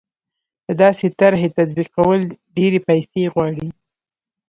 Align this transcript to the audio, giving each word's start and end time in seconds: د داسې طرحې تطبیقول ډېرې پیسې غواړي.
د 0.65 0.69
داسې 0.81 1.05
طرحې 1.19 1.49
تطبیقول 1.57 2.19
ډېرې 2.55 2.79
پیسې 2.87 3.21
غواړي. 3.33 3.67